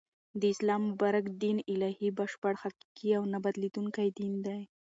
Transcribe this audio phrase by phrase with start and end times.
[0.39, 4.61] د اسلام مبارک دین الهی، بشپړ، حقیقی او نه بدلیدونکی دین دی